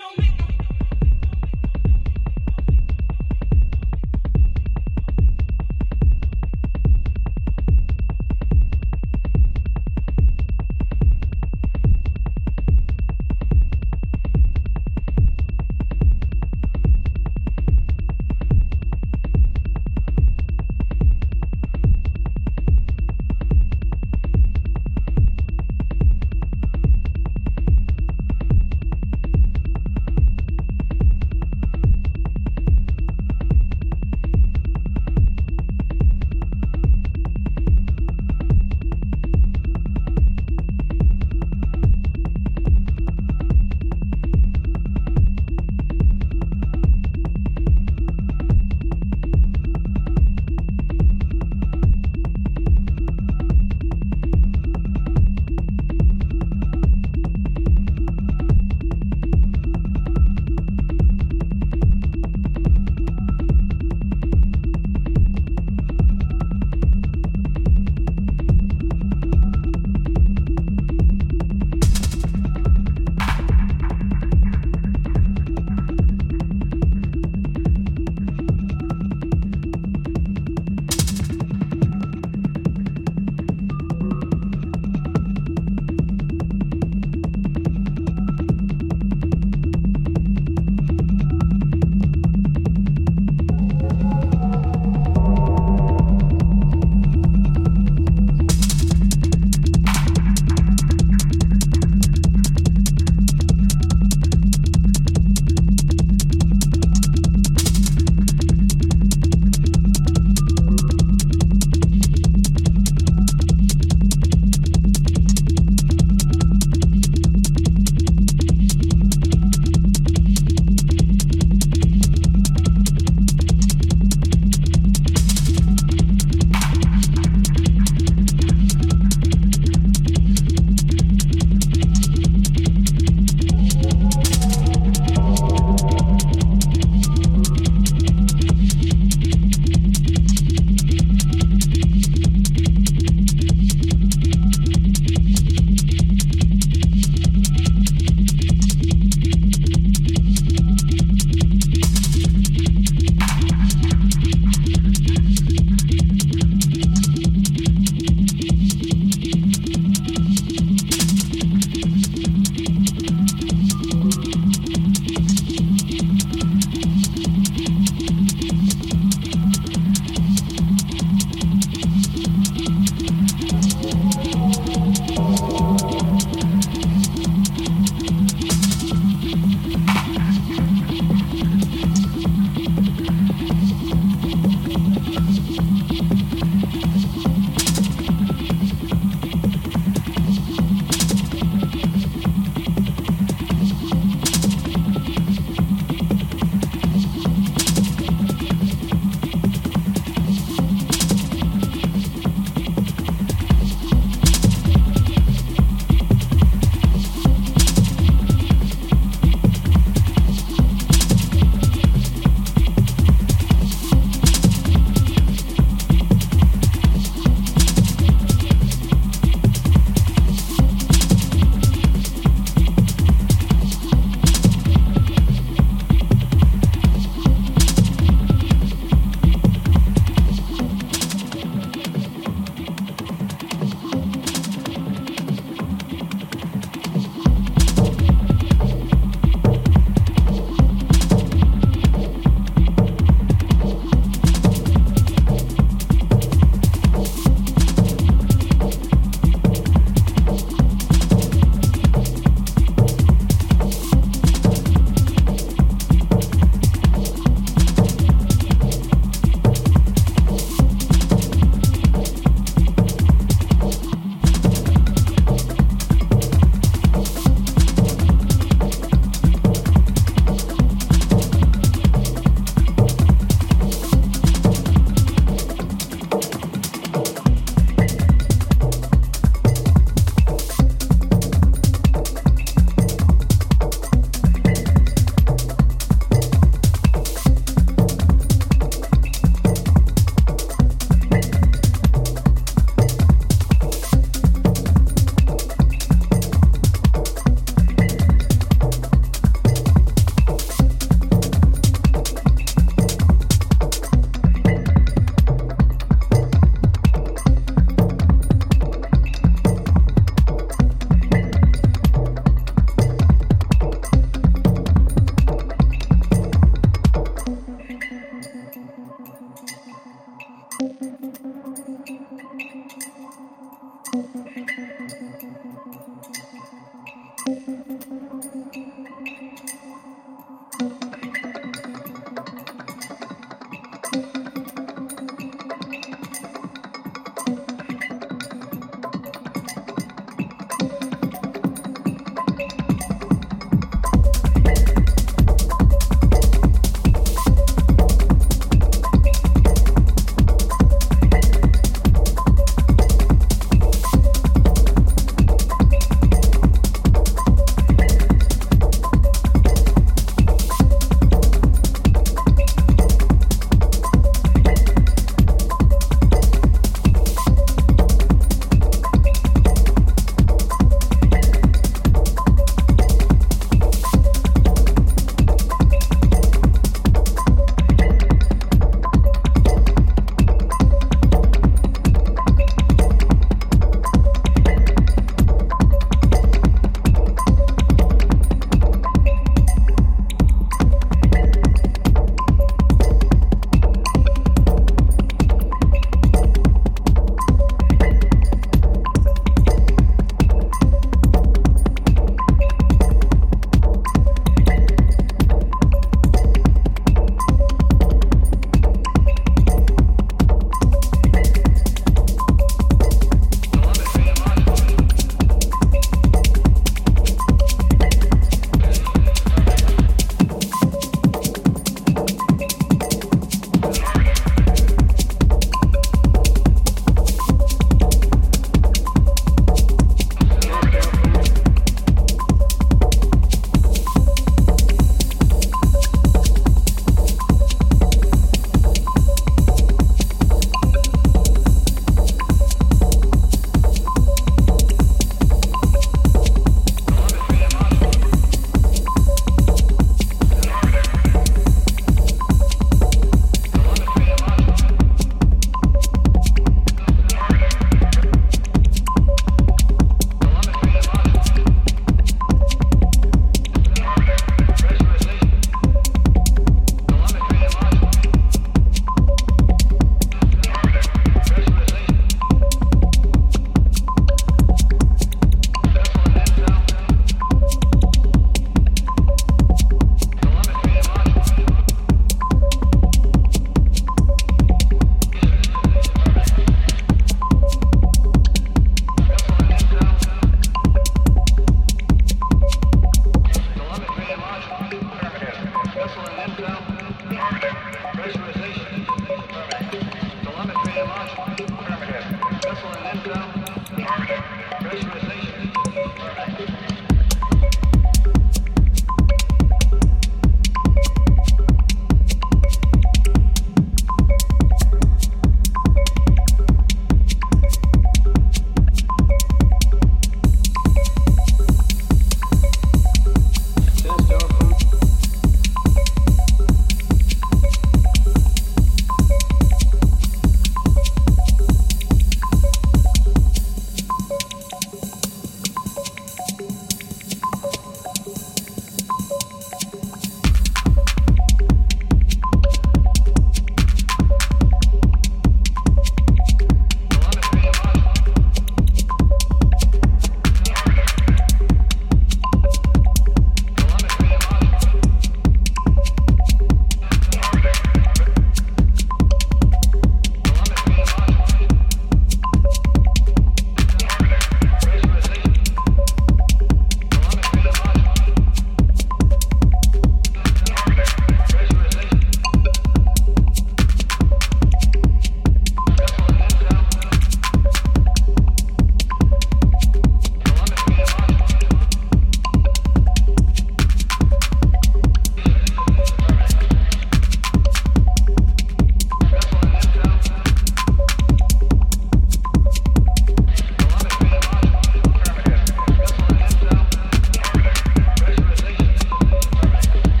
[0.00, 0.49] Don't make no